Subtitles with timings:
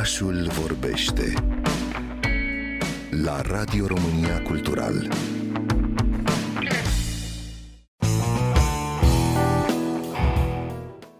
[0.00, 1.32] Orașul vorbește
[3.10, 5.08] la Radio România Cultural.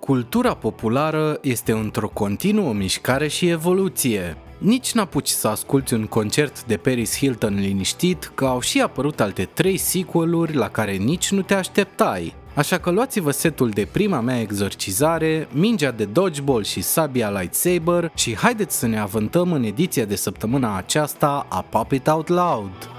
[0.00, 4.36] Cultura populară este într-o continuă mișcare și evoluție.
[4.58, 9.44] Nici n-apuci să asculti un concert de Paris Hilton liniștit, că au și apărut alte
[9.44, 12.34] trei sequeluri la care nici nu te așteptai.
[12.56, 18.36] Așa că luați-vă setul de prima mea exorcizare, mingea de dodgeball și sabia lightsaber și
[18.36, 22.90] haideți să ne avântăm în ediția de săptămâna aceasta a Pop It Out Loud.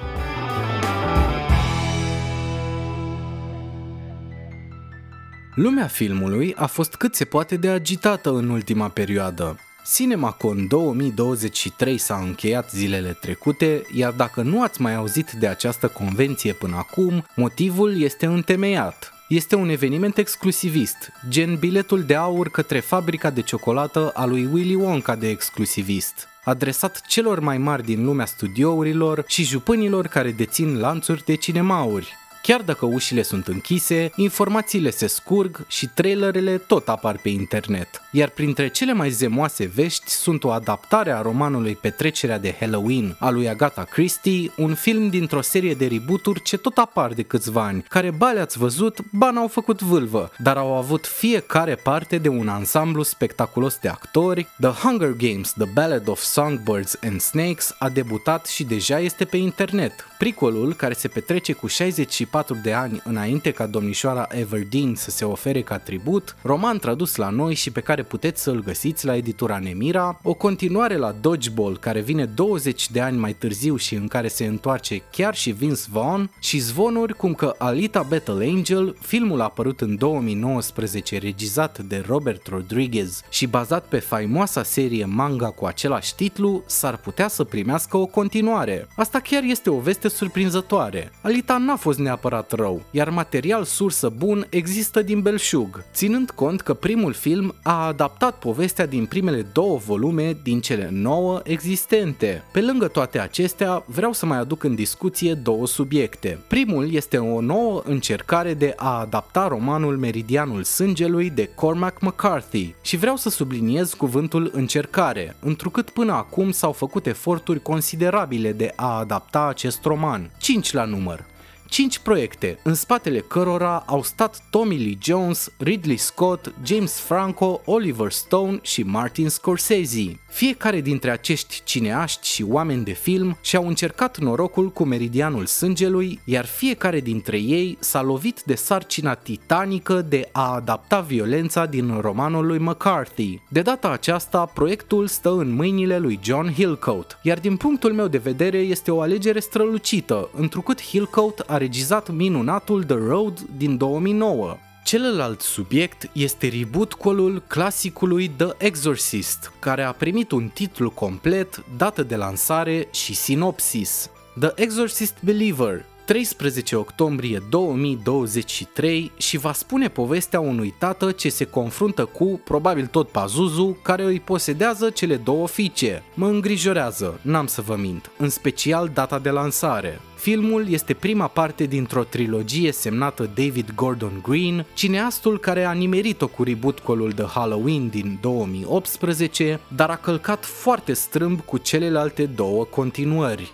[5.56, 9.60] Lumea filmului a fost cât se poate de agitată în ultima perioadă.
[9.96, 16.54] CinemaCon 2023 s-a încheiat zilele trecute, iar dacă nu ați mai auzit de această convenție
[16.54, 19.17] până acum, motivul este întemeiat.
[19.28, 24.76] Este un eveniment exclusivist, gen biletul de aur către fabrica de ciocolată a lui Willy
[24.76, 31.24] Wonka de exclusivist, adresat celor mai mari din lumea studiourilor și jupânilor care dețin lanțuri
[31.26, 32.16] de cinemauri.
[32.48, 38.02] Chiar dacă ușile sunt închise, informațiile se scurg și trailerele tot apar pe internet.
[38.12, 43.30] Iar printre cele mai zemoase vești sunt o adaptare a romanului Petrecerea de Halloween a
[43.30, 47.86] lui Agatha Christie, un film dintr-o serie de rebooturi ce tot apar de câțiva ani,
[47.90, 52.48] care ba le-ați văzut, ba n-au făcut vâlvă, dar au avut fiecare parte de un
[52.48, 54.48] ansamblu spectaculos de actori.
[54.60, 59.38] The Hunger Games, The Ballad of Songbirds and Snakes a debutat și deja este pe
[59.38, 59.94] internet.
[60.18, 65.26] Pricolul, care se petrece cu 64 24 de ani înainte ca domnișoara Everdeen să se
[65.26, 69.60] ofere ca tribut, roman tradus la noi și pe care puteți să-l găsiți la editura
[69.60, 74.28] Nemira, o continuare la Dodgeball care vine 20 de ani mai târziu și în care
[74.28, 79.82] se întoarce chiar și Vince Vaughn și zvonuri cum că Alita Battle Angel, filmul apărut
[79.82, 86.64] în 2019 regizat de Robert Rodriguez și bazat pe faimoasa serie manga cu același titlu,
[86.66, 88.88] s-ar putea să primească o continuare.
[88.96, 91.12] Asta chiar este o veste surprinzătoare.
[91.22, 96.62] Alita n-a fost neapărat neapărat rău, iar material sursă bun există din belșug, ținând cont
[96.62, 102.44] că primul film a adaptat povestea din primele două volume din cele nouă existente.
[102.52, 106.40] Pe lângă toate acestea, vreau să mai aduc în discuție două subiecte.
[106.48, 112.98] Primul este o nouă încercare de a adapta romanul Meridianul Sângelui de Cormac McCarthy și
[112.98, 119.48] vreau să subliniez cuvântul încercare, întrucât până acum s-au făcut eforturi considerabile de a adapta
[119.48, 121.26] acest roman, 5 la număr,
[121.70, 128.12] Cinci proiecte, în spatele cărora au stat Tommy Lee Jones, Ridley Scott, James Franco, Oliver
[128.12, 130.20] Stone și Martin Scorsese.
[130.28, 136.46] Fiecare dintre acești cineaști și oameni de film și-au încercat norocul cu meridianul sângelui, iar
[136.46, 142.58] fiecare dintre ei s-a lovit de sarcina titanică de a adapta violența din romanul lui
[142.58, 143.42] McCarthy.
[143.50, 148.18] De data aceasta, proiectul stă în mâinile lui John Hillcoat, iar din punctul meu de
[148.18, 154.58] vedere este o alegere strălucită, întrucât Hillcoat a regizat minunatul The Road din 2009.
[154.84, 162.16] Celălalt subiect este reboot-colul clasicului The Exorcist, care a primit un titlu complet, dată de
[162.16, 164.10] lansare și sinopsis.
[164.40, 172.06] The Exorcist Believer, 13 octombrie 2023 și va spune povestea unui tată ce se confruntă
[172.06, 176.04] cu, probabil tot Pazuzu, care îi posedează cele două fiice.
[176.14, 180.00] Mă îngrijorează, n-am să vă mint, în special data de lansare.
[180.18, 186.44] Filmul este prima parte dintr-o trilogie semnată David Gordon Green, cineastul care a nimerit-o cu
[186.44, 193.54] reboot-colul de Halloween din 2018, dar a călcat foarte strâmb cu celelalte două continuări.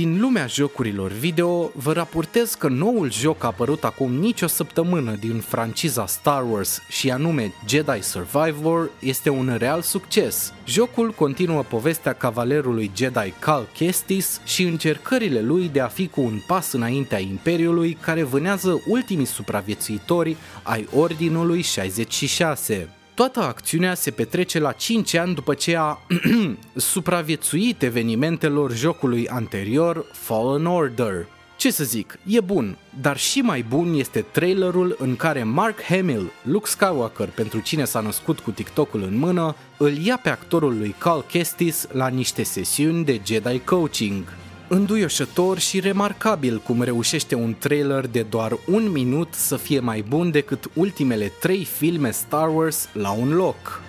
[0.00, 6.06] Din lumea jocurilor video, vă raportez că noul joc apărut acum nicio săptămână din franciza
[6.06, 10.52] Star Wars și anume Jedi Survivor este un real succes.
[10.66, 16.40] Jocul continuă povestea cavalerului Jedi Cal Kestis și încercările lui de a fi cu un
[16.46, 22.88] pas înaintea Imperiului care vânează ultimii supraviețuitori ai Ordinului 66.
[23.14, 25.98] Toată acțiunea se petrece la 5 ani după ce a
[26.74, 31.26] supraviețuit evenimentelor jocului anterior Fallen Order.
[31.56, 36.30] Ce să zic, e bun, dar și mai bun este trailerul în care Mark Hamill,
[36.42, 40.94] Luke Skywalker pentru cine s-a născut cu TikTok-ul în mână, îl ia pe actorul lui
[40.98, 44.24] Cal Kestis la niște sesiuni de Jedi Coaching
[44.72, 50.30] înduioșător și remarcabil cum reușește un trailer de doar un minut să fie mai bun
[50.30, 53.82] decât ultimele trei filme Star Wars la un loc.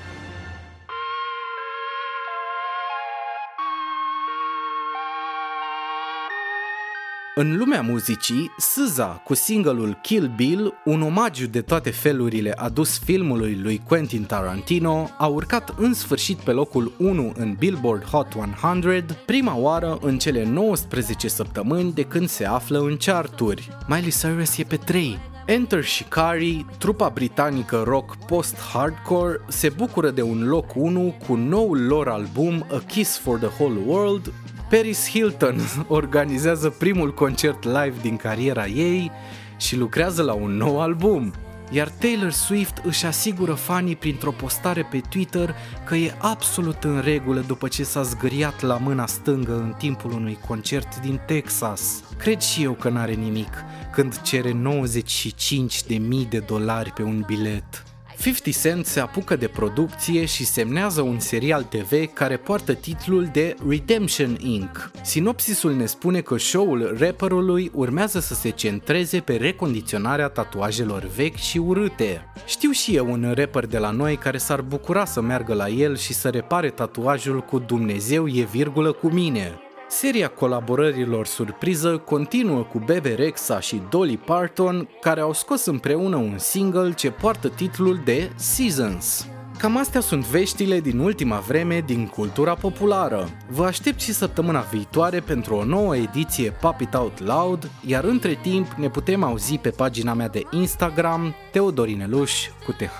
[7.41, 13.59] În lumea muzicii, SZA cu singelul Kill Bill, un omagiu de toate felurile adus filmului
[13.61, 18.27] lui Quentin Tarantino, a urcat în sfârșit pe locul 1 în Billboard Hot
[18.63, 23.69] 100, prima oară în cele 19 săptămâni de când se află în charturi.
[23.87, 30.47] Miley Cyrus e pe 3, Enter Shikari, trupa britanică rock post-hardcore, se bucură de un
[30.47, 34.33] loc 1 cu noul lor album A Kiss for the Whole World,
[34.71, 39.11] Paris Hilton organizează primul concert live din cariera ei
[39.57, 41.33] și lucrează la un nou album.
[41.71, 47.43] Iar Taylor Swift își asigură fanii printr-o postare pe Twitter că e absolut în regulă
[47.47, 52.03] după ce s-a zgâriat la mâna stângă în timpul unui concert din Texas.
[52.17, 53.53] Cred și eu că n-are nimic
[53.91, 57.90] când cere 95 de mii de dolari pe un bilet.
[58.21, 63.55] 50 Cent se apucă de producție și semnează un serial TV care poartă titlul de
[63.67, 64.91] Redemption Inc.
[65.03, 71.57] Sinopsisul ne spune că show-ul rapperului urmează să se centreze pe recondiționarea tatuajelor vechi și
[71.57, 72.25] urâte.
[72.45, 75.97] Știu și eu un rapper de la noi care s-ar bucura să meargă la el
[75.97, 79.59] și să repare tatuajul cu Dumnezeu e virgulă cu mine.
[79.91, 86.37] Seria colaborărilor surpriză continuă cu Bebe Rexha și Dolly Parton, care au scos împreună un
[86.37, 89.27] single ce poartă titlul de Seasons.
[89.57, 93.29] Cam astea sunt veștile din ultima vreme din cultura populară.
[93.49, 98.39] Vă aștept și săptămâna viitoare pentru o nouă ediție Pop It Out Loud, iar între
[98.41, 102.99] timp ne putem auzi pe pagina mea de Instagram, Teodorineluș cu TH.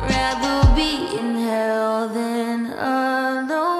[0.00, 0.90] Rather be
[1.20, 3.75] in hell than alone.